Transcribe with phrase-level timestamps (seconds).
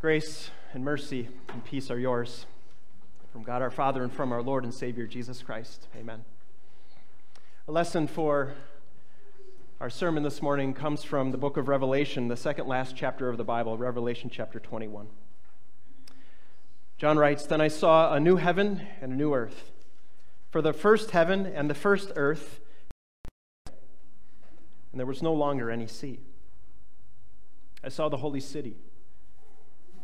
[0.00, 2.46] Grace and mercy and peace are yours
[3.32, 5.88] from God our Father and from our Lord and Savior Jesus Christ.
[5.96, 6.24] Amen.
[7.66, 8.54] A lesson for
[9.80, 13.38] our sermon this morning comes from the book of Revelation, the second last chapter of
[13.38, 15.08] the Bible, Revelation chapter 21.
[16.96, 19.72] John writes Then I saw a new heaven and a new earth.
[20.52, 22.60] For the first heaven and the first earth,
[23.66, 26.20] and there was no longer any sea.
[27.82, 28.76] I saw the holy city,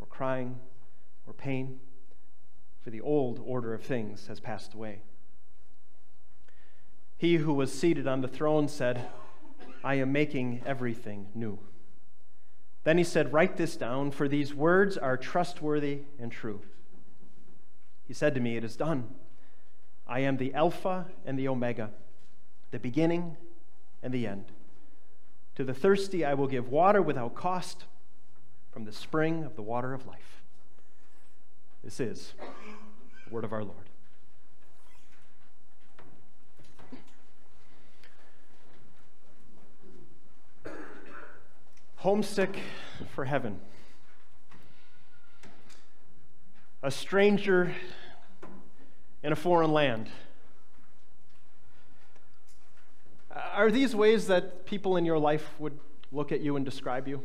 [0.00, 0.58] or crying,
[1.26, 1.78] or pain,
[2.82, 5.02] for the old order of things has passed away.
[7.18, 9.06] He who was seated on the throne said,
[9.84, 11.58] I am making everything new.
[12.84, 16.62] Then he said, Write this down, for these words are trustworthy and true.
[18.08, 19.14] He said to me, It is done.
[20.06, 21.90] I am the Alpha and the Omega,
[22.70, 23.36] the beginning
[24.02, 24.46] and the end.
[25.56, 27.84] To the thirsty, I will give water without cost
[28.70, 30.42] from the spring of the water of life.
[31.82, 32.34] This is
[33.26, 33.76] the word of our Lord.
[41.96, 42.56] Homesick
[43.14, 43.60] for heaven.
[46.82, 47.74] A stranger
[49.22, 50.08] in a foreign land.
[53.52, 55.78] Are these ways that people in your life would
[56.10, 57.20] look at you and describe you?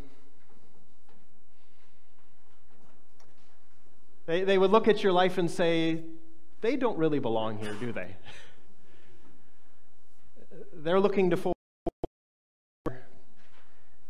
[4.25, 6.03] They, they would look at your life and say,
[6.61, 8.15] they don't really belong here, do they?
[10.73, 11.55] They're looking to forward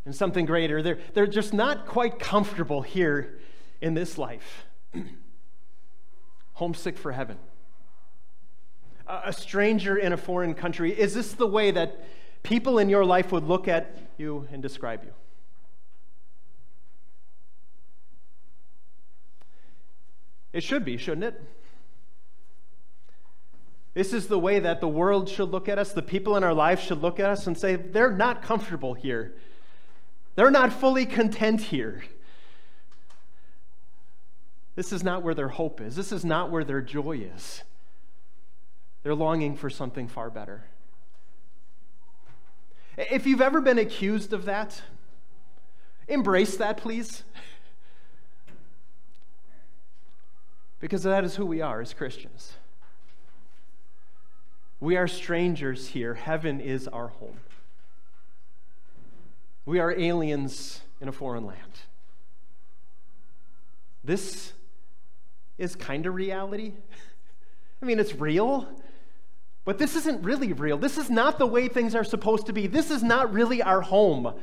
[0.05, 0.81] in something greater.
[0.81, 3.39] They're, they're just not quite comfortable here
[3.81, 4.65] in this life.
[6.53, 7.37] Homesick for heaven
[9.07, 12.05] a stranger in a foreign country, is this the way that
[12.43, 15.11] people in your life would look at you and describe you?
[20.55, 21.43] It should be, shouldn't it?
[23.93, 25.91] This is the way that the world should look at us.
[25.91, 29.35] The people in our lives should look at us and say, they're not comfortable here.
[30.35, 32.05] They're not fully content here.
[34.77, 35.97] This is not where their hope is.
[35.97, 37.61] This is not where their joy is.
[39.03, 40.63] They're longing for something far better.
[42.97, 44.81] If you've ever been accused of that,
[46.07, 47.23] embrace that, please.
[50.79, 52.53] Because that is who we are as Christians.
[54.79, 56.13] We are strangers here.
[56.13, 57.39] Heaven is our home.
[59.65, 61.59] We are aliens in a foreign land.
[64.03, 64.53] This
[65.57, 66.73] is kind of reality.
[67.81, 68.67] I mean, it's real.
[69.63, 70.77] But this isn't really real.
[70.77, 72.67] This is not the way things are supposed to be.
[72.67, 74.33] This is not really our home.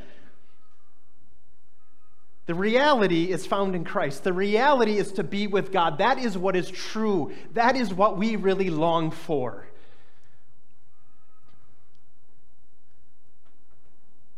[2.47, 4.25] The reality is found in Christ.
[4.25, 5.99] The reality is to be with God.
[5.99, 7.33] That is what is true.
[7.53, 9.69] That is what we really long for.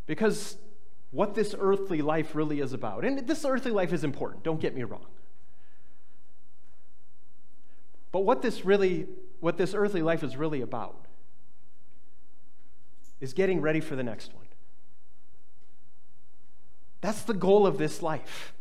[0.07, 0.59] Because
[1.13, 4.75] what this earthly life really is about, and this earthly life is important, don't get
[4.75, 5.07] me wrong.
[8.13, 9.09] But what this really
[9.41, 11.07] what this earthly life is really about
[13.21, 14.44] is getting ready for the next one.
[17.05, 18.55] That's the goal of this life.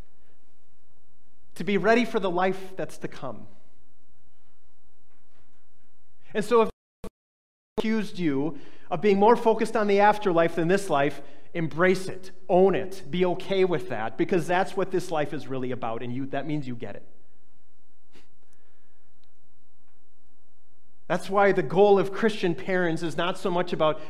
[1.55, 3.47] To be ready for the life that's to come.
[6.33, 6.69] And so if
[7.77, 8.59] accused you
[8.91, 11.21] of being more focused on the afterlife than this life,
[11.53, 15.71] embrace it, own it, be okay with that, because that's what this life is really
[15.71, 17.03] about, and you, that means you get it.
[21.07, 24.01] That's why the goal of Christian parents is not so much about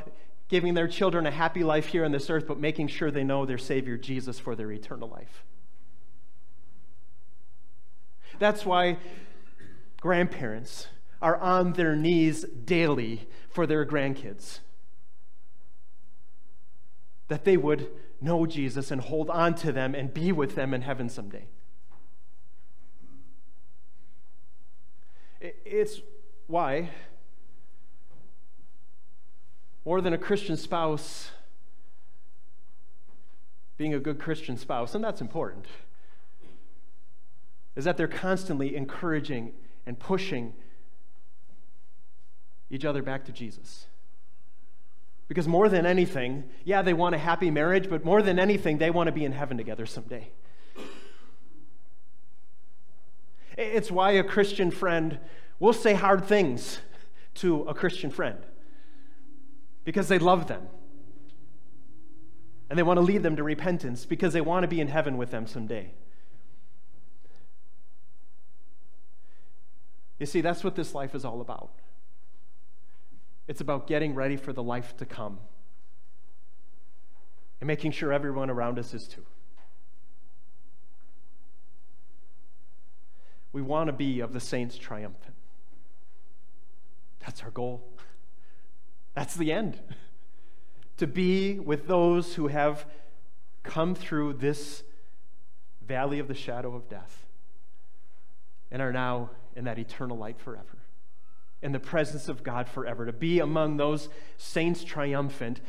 [0.53, 3.43] giving their children a happy life here on this earth, but making sure they know
[3.43, 5.43] their Savior Jesus for their eternal life.
[8.37, 8.99] That's why
[9.99, 10.89] grandparents
[11.23, 14.59] are on their knees daily for their grandkids.
[17.29, 17.89] That they would
[18.21, 21.47] know Jesus and hold on to them and be with them in heaven someday.
[25.41, 25.99] It's
[26.45, 26.91] why?
[29.85, 31.31] More than a Christian spouse
[33.77, 35.65] being a good Christian spouse, and that's important.
[37.75, 39.51] is that they're constantly encouraging
[39.85, 40.53] and pushing
[42.69, 43.87] each other back to Jesus.
[45.27, 48.91] Because more than anything, yeah, they want a happy marriage, but more than anything, they
[48.91, 50.29] want to be in heaven together someday.
[53.57, 55.19] It's why a Christian friend
[55.59, 56.79] will say hard things
[57.35, 58.37] to a Christian friend
[59.83, 60.67] because they love them.
[62.69, 65.17] And they want to lead them to repentance because they want to be in heaven
[65.17, 65.91] with them someday.
[70.19, 71.71] You see, that's what this life is all about.
[73.47, 75.39] It's about getting ready for the life to come
[77.59, 79.25] and making sure everyone around us is too.
[83.51, 85.35] We want to be of the saints triumphant.
[87.19, 87.83] That's our goal.
[89.13, 89.79] That's the end.
[90.97, 92.85] to be with those who have
[93.63, 94.83] come through this
[95.85, 97.25] valley of the shadow of death
[98.71, 100.77] and are now in that eternal light forever,
[101.61, 105.61] in the presence of God forever, to be among those saints triumphant.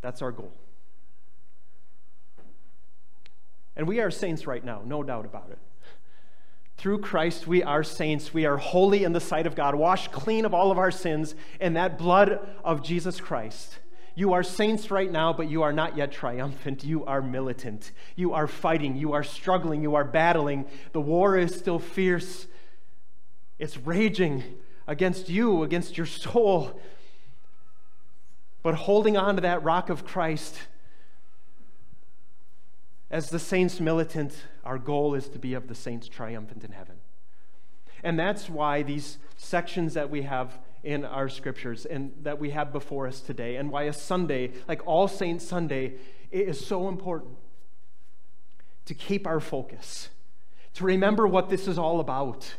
[0.00, 0.52] That's our goal.
[3.76, 5.58] And we are saints right now, no doubt about it.
[6.78, 8.32] Through Christ, we are saints.
[8.32, 11.34] We are holy in the sight of God, washed clean of all of our sins
[11.60, 13.80] in that blood of Jesus Christ.
[14.14, 16.84] You are saints right now, but you are not yet triumphant.
[16.84, 17.90] You are militant.
[18.14, 18.96] You are fighting.
[18.96, 19.82] You are struggling.
[19.82, 20.66] You are battling.
[20.92, 22.46] The war is still fierce.
[23.58, 24.44] It's raging
[24.86, 26.80] against you, against your soul.
[28.62, 30.56] But holding on to that rock of Christ,
[33.10, 36.96] as the saints militant, our goal is to be of the saints triumphant in heaven.
[38.04, 42.70] And that's why these sections that we have in our scriptures and that we have
[42.70, 45.94] before us today, and why a Sunday, like All Saints Sunday,
[46.30, 47.34] is so important
[48.84, 50.10] to keep our focus,
[50.74, 52.54] to remember what this is all about,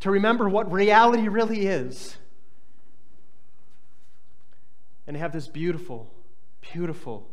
[0.00, 2.16] to remember what reality really is,
[5.06, 6.12] and have this beautiful,
[6.60, 7.26] beautiful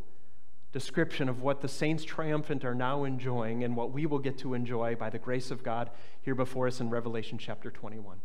[0.71, 4.53] description of what the saints triumphant are now enjoying and what we will get to
[4.53, 5.89] enjoy by the grace of God
[6.21, 8.18] here before us in Revelation chapter 21.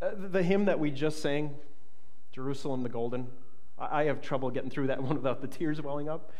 [0.00, 1.54] Uh, the hymn that we just sang,
[2.32, 3.28] Jerusalem the Golden,
[3.78, 6.32] I have trouble getting through that one without the tears welling up.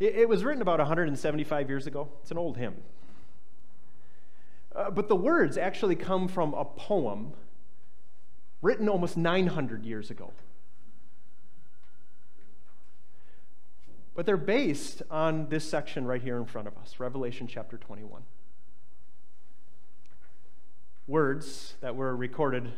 [0.00, 2.08] It, was written about 175 years ago.
[2.22, 2.74] It's an old hymn.
[4.74, 7.34] Uh, but the words actually come from a poem
[8.62, 10.32] written almost 900 years ago.
[14.14, 18.22] But they're based on this section right here in front of us, Revelation chapter 21.
[21.06, 22.72] Words that were recorded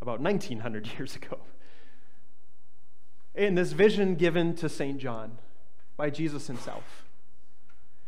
[0.00, 1.38] about 1900 years ago.
[3.34, 4.98] In this vision given to St.
[4.98, 5.38] John
[5.96, 7.04] by Jesus himself.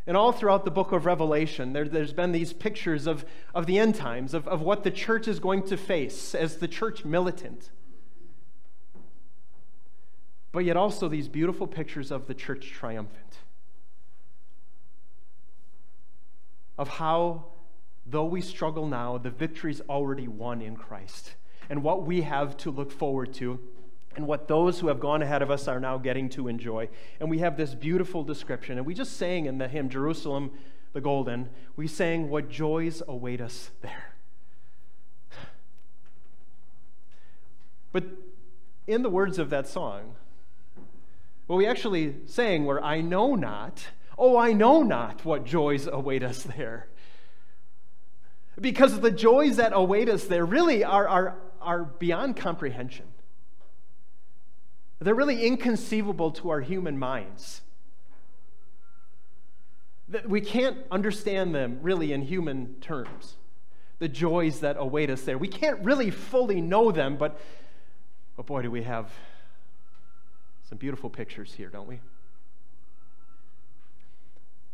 [0.06, 3.24] And all throughout the book of Revelation, there, has been these pictures of,
[3.56, 6.68] of the end times, of, of what the church is going to face as the
[6.68, 7.70] church militant
[10.56, 13.40] but yet also these beautiful pictures of the church triumphant.
[16.78, 17.44] Of how,
[18.06, 21.34] though we struggle now, the victory's already won in Christ.
[21.68, 23.60] And what we have to look forward to,
[24.16, 26.88] and what those who have gone ahead of us are now getting to enjoy.
[27.20, 28.78] And we have this beautiful description.
[28.78, 30.52] And we just sang in the hymn, Jerusalem
[30.94, 34.14] the Golden, we sang, What joys await us there.
[37.92, 38.04] But
[38.86, 40.14] in the words of that song,
[41.46, 43.86] what we actually saying were, I know not,
[44.18, 46.88] oh, I know not what joys await us there.
[48.60, 53.06] Because the joys that await us there really are, are, are beyond comprehension.
[54.98, 57.60] They're really inconceivable to our human minds.
[60.26, 63.36] We can't understand them really in human terms,
[63.98, 65.36] the joys that await us there.
[65.36, 67.38] We can't really fully know them, but,
[68.36, 69.12] but boy, do we have
[70.68, 72.00] some beautiful pictures here, don't we?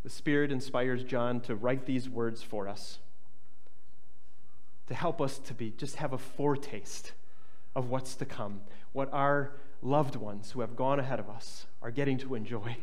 [0.04, 2.99] The Spirit inspires John to write these words for us,
[4.88, 7.12] to help us to be, just have a foretaste
[7.76, 11.90] of what's to come, what our loved ones who have gone ahead of us are
[11.90, 12.76] getting to enjoy,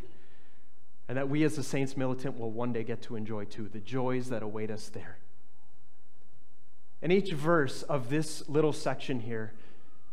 [1.08, 3.80] and that we as the saints militant will one day get to enjoy too, the
[3.80, 5.18] joys that await us there.
[7.02, 9.54] And each verse of this little section here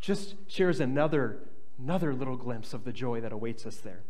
[0.00, 1.38] just shares another
[1.78, 4.00] another little glimpse of the joy that awaits us there.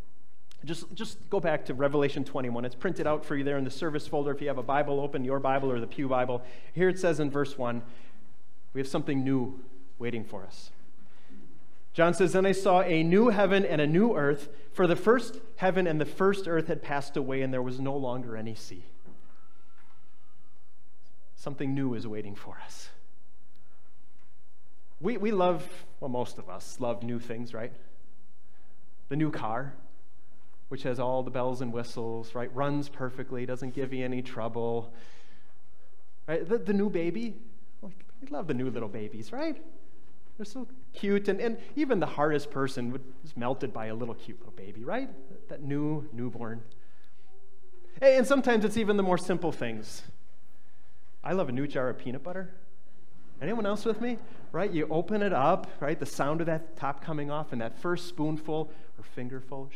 [0.64, 2.64] Just, just go back to Revelation 21.
[2.64, 5.00] It's printed out for you there in the service folder if you have a Bible
[5.00, 6.42] open, your Bible or the Pew Bible.
[6.72, 7.82] Here it says in verse 1
[8.72, 9.60] we have something new
[9.98, 10.70] waiting for us.
[11.94, 15.38] John says, Then I saw a new heaven and a new earth, for the first
[15.56, 18.84] heaven and the first earth had passed away, and there was no longer any sea.
[21.36, 22.90] Something new is waiting for us.
[25.00, 25.66] We, we love,
[26.00, 27.72] well, most of us love new things, right?
[29.08, 29.74] The new car,
[30.68, 32.54] which has all the bells and whistles, right?
[32.54, 34.92] Runs perfectly, doesn't give you any trouble.
[36.26, 36.48] Right?
[36.48, 37.36] The, the new baby,
[37.82, 39.62] we love the new little babies, right?
[40.36, 41.28] They're so cute.
[41.28, 45.08] And, and even the hardest person is melted by a little cute little baby, right?
[45.28, 46.62] That, that new newborn.
[48.02, 50.02] And sometimes it's even the more simple things.
[51.22, 52.54] I love a new jar of peanut butter.
[53.40, 54.18] Anyone else with me?
[54.52, 54.70] Right?
[54.70, 55.98] You open it up, right?
[55.98, 59.70] The sound of that top coming off and that first spoonful or fingerful,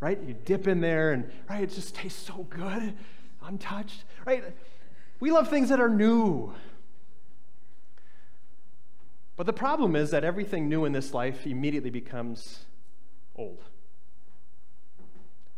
[0.00, 0.20] right?
[0.22, 2.94] You dip in there and, right, it just tastes so good.
[3.42, 4.44] I'm touched, right?
[5.20, 6.52] We love things that are new.
[9.36, 12.64] But the problem is that everything new in this life immediately becomes
[13.36, 13.62] old.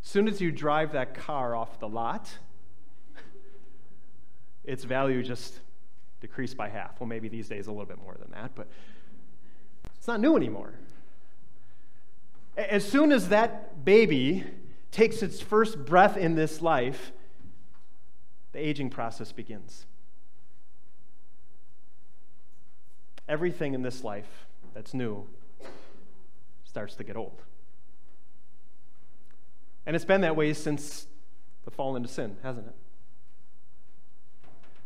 [0.03, 2.31] As soon as you drive that car off the lot,
[4.65, 5.61] its value just
[6.21, 7.01] decreased by half.
[7.01, 8.69] Well, maybe these days a little bit more than that, but
[9.97, 10.75] it's not new anymore.
[12.57, 14.45] As soon as that baby
[14.91, 17.13] takes its first breath in this life,
[18.53, 19.87] the aging process begins.
[23.29, 25.27] Everything in this life that's new
[26.65, 27.43] starts to get old.
[29.87, 31.07] And it's been that way since
[31.65, 32.75] the fall into sin, hasn't it?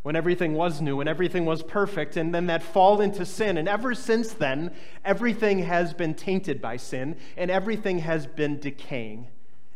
[0.04, 3.56] When everything was new and everything was perfect, and then that fall into sin.
[3.56, 4.70] And ever since then,
[5.02, 9.28] everything has been tainted by sin, and everything has been decaying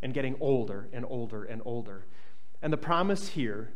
[0.03, 2.05] and getting older and older and older.
[2.61, 3.71] And the promise here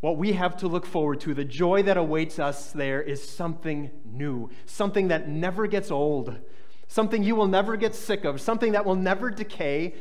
[0.00, 3.90] what we have to look forward to, the joy that awaits us there, is something
[4.04, 6.36] new, something that never gets old,
[6.86, 9.94] something you will never get sick of, something that will never decay,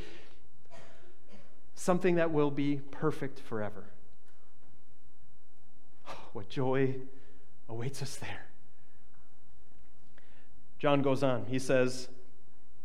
[1.75, 3.85] something that will be perfect forever.
[6.35, 6.95] What joy
[7.69, 8.45] awaits us there.
[10.79, 11.45] John goes on.
[11.45, 12.09] He says,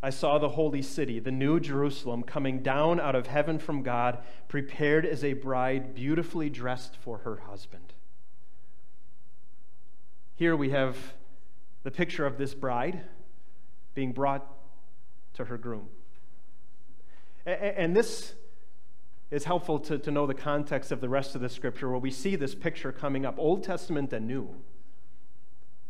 [0.01, 4.19] I saw the holy city, the new Jerusalem, coming down out of heaven from God,
[4.47, 7.93] prepared as a bride beautifully dressed for her husband.
[10.37, 10.97] Here we have
[11.83, 13.03] the picture of this bride
[13.95, 14.47] being brought
[15.35, 15.89] to her groom.
[17.45, 18.35] And this
[19.31, 22.11] is helpful to, to know the context of the rest of the scripture where we
[22.11, 24.55] see this picture coming up, Old Testament and New.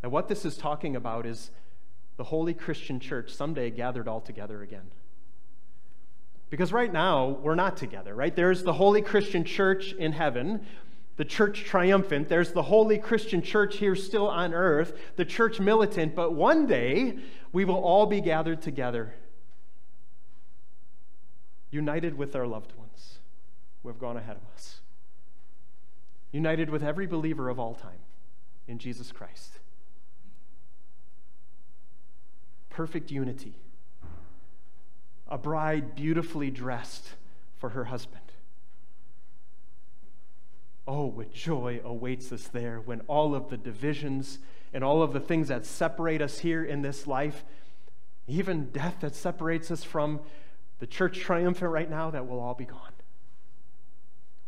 [0.02, 1.50] And what this is talking about is
[2.16, 4.90] the holy Christian church someday gathered all together again.
[6.50, 8.34] Because right now, we're not together, right?
[8.34, 10.66] There's the holy Christian church in heaven,
[11.16, 12.28] the church triumphant.
[12.28, 16.14] There's the holy Christian church here still on earth, the church militant.
[16.14, 17.18] But one day,
[17.52, 19.14] we will all be gathered together,
[21.70, 22.79] united with our loved ones
[23.82, 24.80] who have gone ahead of us,
[26.32, 28.00] united with every believer of all time
[28.68, 29.60] in Jesus Christ.
[32.80, 33.52] perfect unity.
[35.28, 37.10] A bride beautifully dressed
[37.58, 38.22] for her husband.
[40.88, 44.38] Oh, what joy awaits us there when all of the divisions
[44.72, 47.44] and all of the things that separate us here in this life,
[48.26, 50.20] even death that separates us from
[50.78, 52.89] the church triumphant right now, that will all be gone.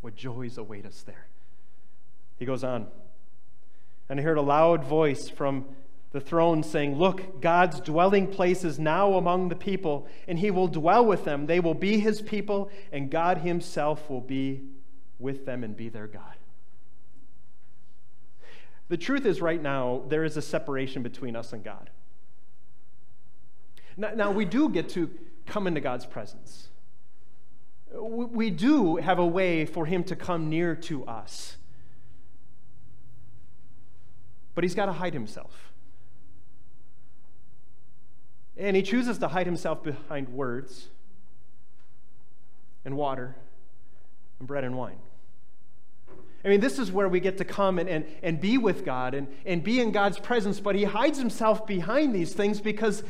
[0.02, 1.26] What joys await us there.
[2.38, 2.88] He goes on.
[4.08, 5.64] And I heard a loud voice from
[6.10, 10.68] the throne, saying, Look, God's dwelling place is now among the people, and he will
[10.68, 11.46] dwell with them.
[11.46, 14.60] They will be his people, and God himself will be
[15.18, 16.36] with them and be their God.
[18.88, 21.88] The truth is, right now, there is a separation between us and God.
[23.96, 25.10] Now, now we do get to
[25.46, 26.68] come into God's presence.
[27.94, 31.56] We do have a way for him to come near to us.
[34.54, 35.72] But he's got to hide himself.
[38.56, 40.88] And he chooses to hide himself behind words
[42.84, 43.34] and water
[44.38, 44.98] and bread and wine.
[46.44, 49.14] I mean, this is where we get to come and, and, and be with God
[49.14, 53.04] and, and be in God's presence, but he hides himself behind these things because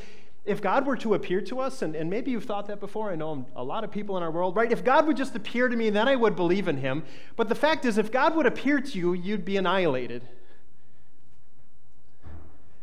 [0.44, 3.14] if God were to appear to us, and, and maybe you've thought that before, I
[3.14, 4.70] know a lot of people in our world, right?
[4.72, 7.04] If God would just appear to me, then I would believe in him.
[7.36, 10.22] But the fact is, if God would appear to you, you'd be annihilated.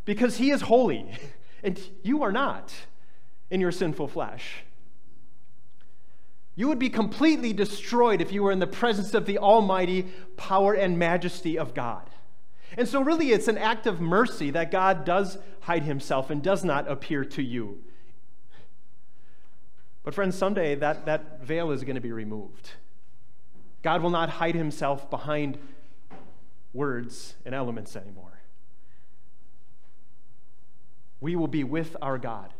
[0.05, 1.11] Because he is holy.
[1.61, 2.73] And you are not
[3.49, 4.63] in your sinful flesh.
[6.55, 10.73] You would be completely destroyed if you were in the presence of the almighty power
[10.73, 12.09] and majesty of God.
[12.77, 16.63] And so, really, it's an act of mercy that God does hide himself and does
[16.63, 17.79] not appear to you.
[20.03, 22.71] But, friends, someday that, that veil is going to be removed.
[23.81, 25.57] God will not hide himself behind
[26.73, 28.39] words and elements anymore.
[31.21, 32.53] We will be with our God,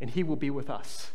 [0.00, 1.12] and he will be with us.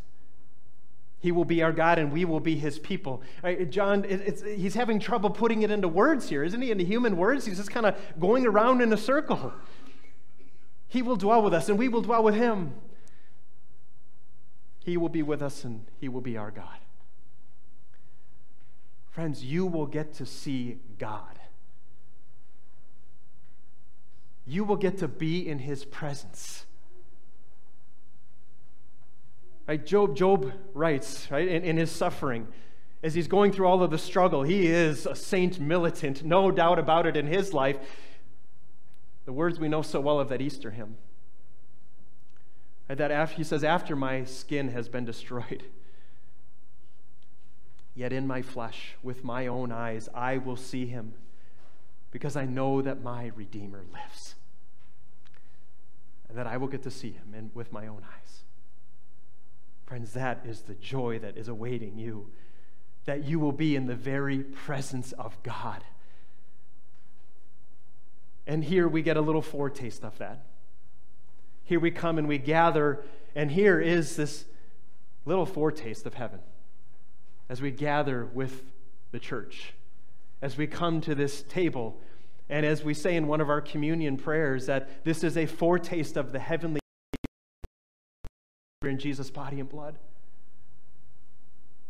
[1.25, 3.24] He will be our God and we will be his people.
[3.44, 6.70] Right, John, he's having trouble putting it into words here, isn't he?
[6.70, 7.48] Into human words?
[7.48, 9.51] He's just kind of going around in a circle.
[10.88, 12.75] He will dwell with us and we will dwell with him.
[14.84, 16.77] He will be with us and he will be our God.
[19.10, 21.39] Friends, you will get to see God.
[24.46, 26.67] You will get to be in his presence.
[29.67, 29.84] Right?
[29.84, 32.48] Job, Job writes, right, in, in his suffering,
[33.01, 36.79] as he's going through all of the struggle, he is a saint militant, no doubt
[36.79, 37.77] about it in his life.
[39.25, 40.98] The words we know so well of that Easter hymn.
[42.88, 45.63] Right, that after, he says, After my skin has been destroyed,
[47.95, 51.13] yet in my flesh, with my own eyes, I will see him,
[52.12, 54.36] because I know that my Redeemer lives,
[56.29, 58.43] and that I will get to see him in, with my own eyes.
[59.86, 62.27] Friends, that is the joy that is awaiting you,
[63.06, 65.84] that you will be in the very presence of God.
[68.48, 70.46] And here we get a little foretaste of that.
[71.63, 73.04] Here we come and we gather,
[73.36, 74.46] and here is this
[75.25, 76.39] little foretaste of heaven
[77.50, 78.63] as we gather with
[79.12, 79.74] the church,
[80.42, 82.00] as we come to this table,
[82.50, 86.18] and as we say in one of our communion prayers that this is a foretaste
[86.18, 86.80] of the heavenly
[88.89, 89.98] in Jesus' body and blood,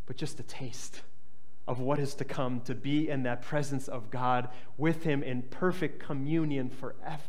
[0.05, 1.01] but just a taste
[1.67, 5.41] of what is to come to be in that presence of God with Him in
[5.41, 7.21] perfect communion forever.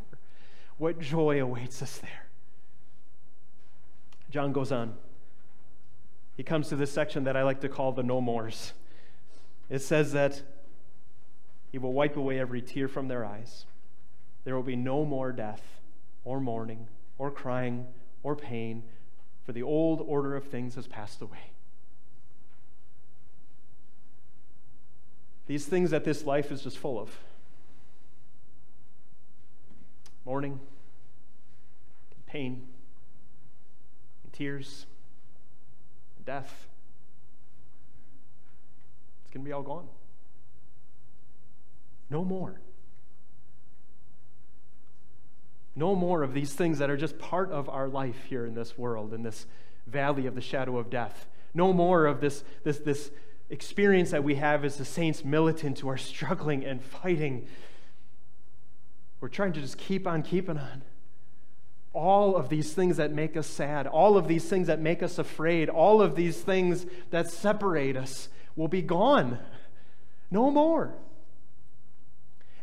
[0.78, 2.26] What joy awaits us there.
[4.30, 4.94] John goes on.
[6.36, 8.74] He comes to this section that I like to call the no mores.
[9.70, 10.42] It says that
[11.72, 13.64] He will wipe away every tear from their eyes.
[14.44, 15.62] There will be no more death,
[16.24, 17.86] or mourning, or crying,
[18.22, 18.82] or pain
[19.46, 21.52] for the old order of things has passed away.
[25.46, 27.16] These things that this life is just full of
[30.24, 30.58] mourning,
[32.26, 32.66] pain,
[34.32, 34.86] tears,
[36.24, 36.66] death.
[39.22, 39.86] It's going to be all gone.
[42.10, 42.58] No more.
[45.76, 48.78] No more of these things that are just part of our life here in this
[48.78, 49.46] world, in this
[49.86, 51.26] valley of the shadow of death.
[51.52, 53.10] No more of this, this, this
[53.50, 57.46] experience that we have as the saints militant who are struggling and fighting.
[59.20, 60.82] We're trying to just keep on keeping on.
[61.92, 65.18] All of these things that make us sad, all of these things that make us
[65.18, 69.38] afraid, all of these things that separate us will be gone.
[70.30, 70.94] No more.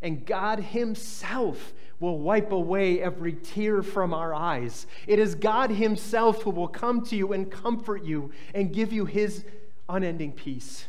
[0.02, 1.74] And God Himself
[2.04, 4.86] will wipe away every tear from our eyes.
[5.08, 9.06] It is God Himself who will come to you and comfort you and give you
[9.06, 9.46] His
[9.88, 10.86] unending peace.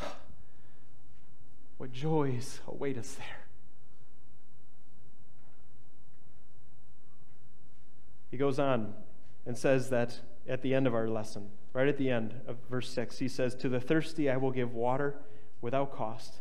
[1.78, 3.46] What joys await us there.
[8.30, 8.94] He goes on
[9.44, 12.88] and says that at the end of our lesson, right at the end of verse
[12.90, 15.16] 6, he says, To the thirsty I will give water
[15.60, 16.38] without cost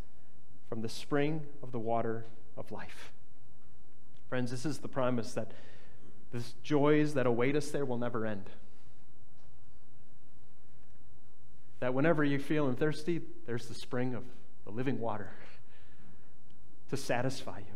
[0.69, 2.25] from the spring of the water
[2.57, 3.11] of life.
[4.29, 5.51] Friends, this is the promise that
[6.31, 8.49] the joys that await us there will never end.
[11.79, 14.23] That whenever you're feeling thirsty, there's the spring of
[14.65, 15.29] the living water
[16.89, 17.75] to satisfy you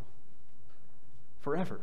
[1.42, 1.80] forever.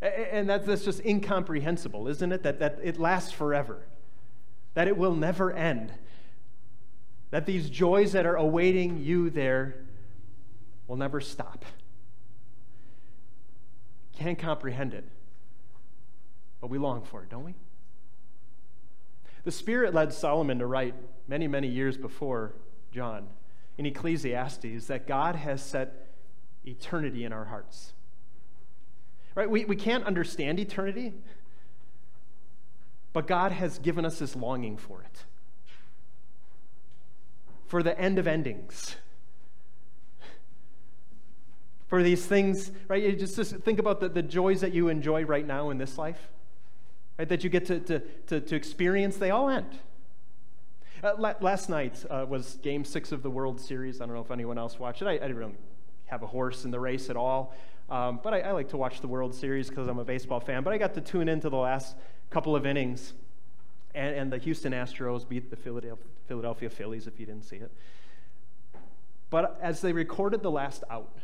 [0.00, 2.42] And that's, that's just incomprehensible, isn't it?
[2.42, 3.86] That, that it lasts forever,
[4.74, 5.92] that it will never end
[7.32, 9.74] that these joys that are awaiting you there
[10.86, 11.64] will never stop.
[14.16, 15.08] Can't comprehend it,
[16.60, 17.54] but we long for it, don't we?
[19.44, 20.94] The Spirit led Solomon to write
[21.26, 22.52] many, many years before
[22.92, 23.26] John
[23.78, 26.10] in Ecclesiastes that God has set
[26.66, 27.94] eternity in our hearts.
[29.34, 29.50] Right?
[29.50, 31.14] We, we can't understand eternity,
[33.14, 35.24] but God has given us this longing for it
[37.72, 38.96] for the end of endings.
[41.86, 43.02] For these things, right?
[43.02, 45.96] You just, just think about the, the joys that you enjoy right now in this
[45.96, 46.20] life,
[47.18, 47.26] right?
[47.26, 49.78] That you get to, to, to, to experience, they all end.
[51.02, 54.02] Uh, la- last night uh, was game six of the World Series.
[54.02, 55.06] I don't know if anyone else watched it.
[55.06, 55.54] I, I didn't really
[56.04, 57.54] have a horse in the race at all.
[57.88, 60.62] Um, but I, I, like to watch the World Series because I'm a baseball fan.
[60.62, 61.96] But I got to tune into the last
[62.28, 63.14] couple of innings.
[63.94, 67.70] And, and the Houston Astros beat the Philadelphia, Philadelphia Phillies, if you didn't see it.
[69.30, 71.16] But as they recorded the last out,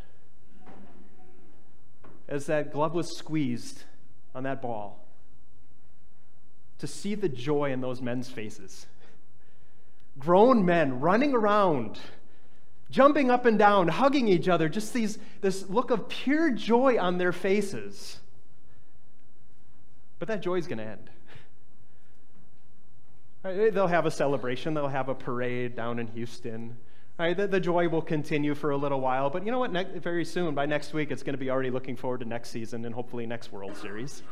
[2.29, 3.85] as that glove was squeezed
[4.35, 5.05] on that ball,
[6.79, 8.87] to see the joy in those men's faces.
[10.19, 11.99] Grown men running around,
[12.91, 17.19] jumping up and down, hugging each other, just these, this look of pure joy on
[17.19, 18.21] their faces.
[20.19, 21.11] But that joy is going to end.
[23.49, 26.77] Right, they'll have a celebration, they'll have a parade down in Houston.
[27.19, 29.73] Right, the, the, joy will continue for a little while, but you know what?
[29.73, 32.51] Ne- very soon, by next week, it's going to be already looking forward to next
[32.51, 34.23] season and hopefully next World Series.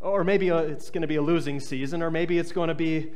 [0.00, 2.74] Or maybe a, it's going to be a losing season, or maybe it's going to
[2.74, 3.12] be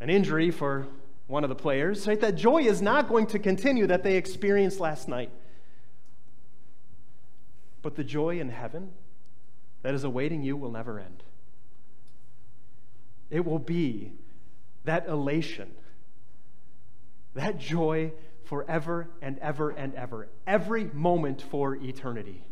[0.00, 0.88] an injury for
[1.28, 2.08] one of the players.
[2.08, 2.20] Right?
[2.20, 5.30] That joy is not going to continue that they experienced last night.
[7.80, 8.90] But the joy in heaven
[9.82, 11.22] that is awaiting you will never end.
[13.30, 14.12] It will be
[14.88, 15.70] that elation,
[17.34, 18.12] that joy
[18.44, 22.44] forever and ever and ever, every moment for eternity.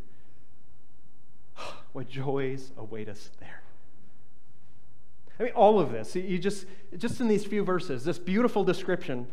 [1.92, 3.62] What joys await us there.
[5.40, 6.66] I mean, all of this, you just,
[6.98, 9.26] just in these few verses, this beautiful description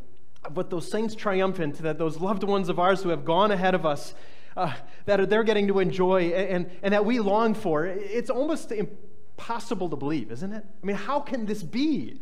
[0.46, 3.76] of what those saints triumphant, that those loved ones of ours who have gone ahead
[3.76, 4.16] of us,
[4.56, 4.74] uh,
[5.06, 9.98] that they're getting to enjoy and, and that we long for, it's almost impossible to
[9.98, 10.66] believe, isn't it?
[10.82, 12.22] I mean, how can this be?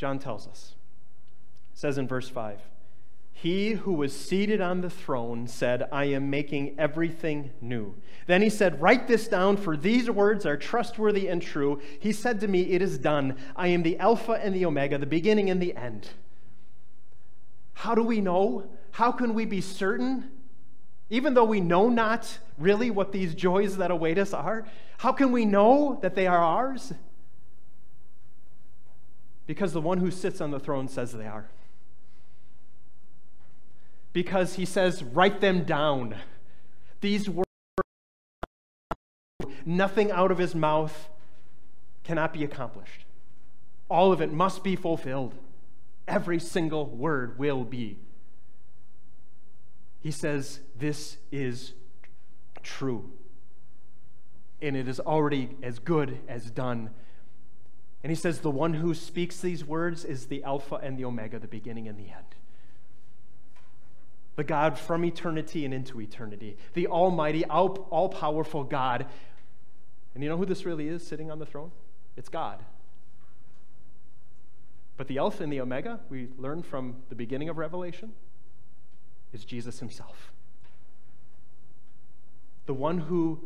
[0.00, 0.76] John tells us,
[1.74, 2.58] says in verse 5
[3.34, 7.94] he who was seated on the throne said, I am making everything new.
[8.26, 11.80] Then he said, Write this down, for these words are trustworthy and true.
[11.98, 13.36] He said to me, It is done.
[13.56, 16.08] I am the Alpha and the Omega, the beginning and the end.
[17.74, 18.68] How do we know?
[18.92, 20.30] How can we be certain?
[21.10, 24.66] Even though we know not really what these joys that await us are,
[24.98, 26.92] how can we know that they are ours?
[29.50, 31.48] Because the one who sits on the throne says they are
[34.12, 36.14] because he says, Write them down.
[37.00, 37.48] These words,
[39.66, 41.08] nothing out of his mouth
[42.04, 43.04] cannot be accomplished.
[43.88, 45.34] All of it must be fulfilled.
[46.06, 47.96] Every single word will be.
[49.98, 51.72] He says, This is
[52.62, 53.10] true.
[54.62, 56.90] And it is already as good as done.
[58.02, 61.38] And he says, The one who speaks these words is the Alpha and the Omega,
[61.38, 62.34] the beginning and the end
[64.40, 69.04] the God from eternity and into eternity, the Almighty, all powerful God.
[70.14, 71.72] And you know who this really is sitting on the throne?
[72.16, 72.64] It's God.
[74.96, 78.12] But the Alpha and the Omega, we learn from the beginning of Revelation,
[79.34, 80.32] is Jesus himself.
[82.64, 83.40] The one who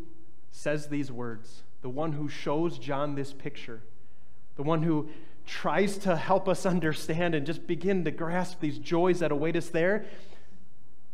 [0.53, 3.83] says these words, the one who shows John this picture,
[4.57, 5.09] the one who
[5.47, 9.69] tries to help us understand and just begin to grasp these joys that await us
[9.69, 10.07] there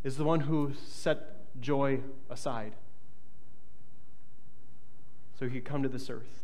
[0.05, 2.01] is the one who set joy
[2.31, 2.73] aside
[5.39, 6.41] so he could come to this earth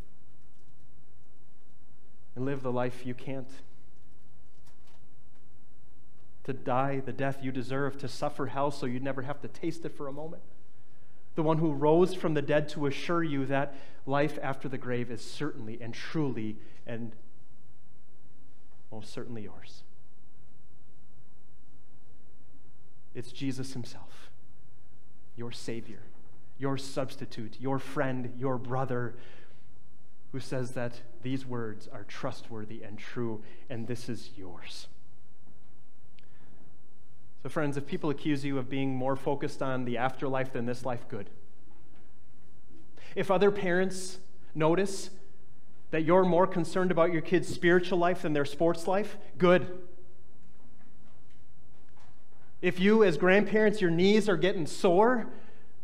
[2.37, 3.51] and live the life you can't.
[6.45, 9.85] To die the death you deserve, to suffer hell so you'd never have to taste
[9.85, 10.43] it for a moment.
[11.37, 13.75] The one who rose from the dead to assure you that
[14.07, 17.13] life after the grave is certainly and truly and
[18.91, 19.83] most certainly yours.
[23.15, 24.31] It's Jesus himself,
[25.37, 26.01] your Savior,
[26.59, 29.15] your substitute, your friend, your brother,
[30.33, 34.89] who says that these words are trustworthy and true, and this is yours.
[37.47, 40.85] So, friends, if people accuse you of being more focused on the afterlife than this
[40.85, 41.31] life, good.
[43.15, 44.19] If other parents
[44.53, 45.11] notice
[45.93, 49.79] that you're more concerned about your kids' spiritual life than their sports life, good.
[52.63, 55.29] If you, as grandparents, your knees are getting sore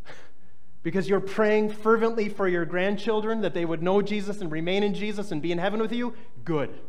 [0.82, 4.94] because you're praying fervently for your grandchildren that they would know Jesus and remain in
[4.94, 6.80] Jesus and be in heaven with you, good.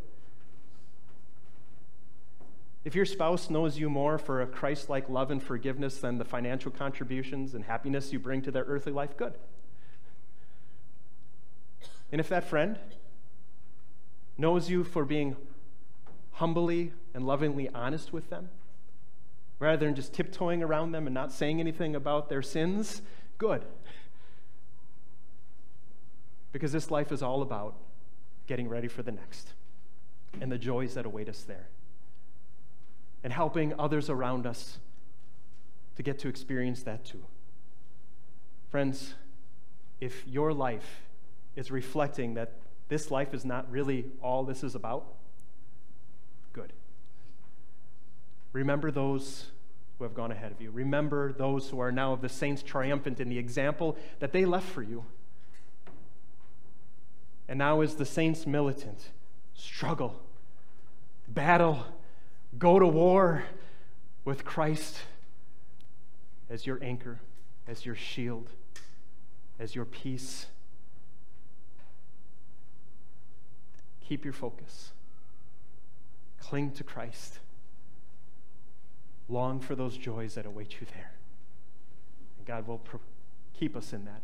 [2.86, 6.26] If your spouse knows you more for a Christ like love and forgiveness than the
[6.26, 9.34] financial contributions and happiness you bring to their earthly life, good.
[12.12, 12.78] And if that friend
[14.38, 15.36] knows you for being
[16.34, 18.50] humbly and lovingly honest with them,
[19.60, 23.02] rather than just tiptoeing around them and not saying anything about their sins,
[23.38, 23.64] good.
[26.52, 27.76] Because this life is all about
[28.46, 29.54] getting ready for the next
[30.42, 31.68] and the joys that await us there,
[33.24, 34.80] and helping others around us
[35.96, 37.24] to get to experience that too.
[38.70, 39.14] Friends,
[40.00, 41.02] if your life
[41.56, 42.54] is reflecting that
[42.90, 45.06] this life is not really all this is about,
[46.52, 46.74] good.
[48.52, 49.48] Remember those
[49.98, 50.72] who have gone ahead of you.
[50.72, 54.68] Remember those who are now of the saints triumphant in the example that they left
[54.68, 55.06] for you.
[57.48, 59.10] And now, as the saints militant,
[59.54, 60.20] struggle,
[61.28, 61.86] battle,
[62.58, 63.44] go to war
[64.26, 65.00] with Christ
[66.50, 67.20] as your anchor,
[67.68, 68.50] as your shield,
[69.60, 70.48] as your peace.
[74.08, 74.92] Keep your focus.
[76.40, 77.40] Cling to Christ.
[79.30, 81.14] Long for those joys that await you there.
[82.38, 82.82] And God will
[83.54, 84.22] keep us in that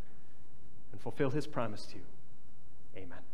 [0.91, 2.03] and fulfill his promise to you.
[2.97, 3.19] Amen.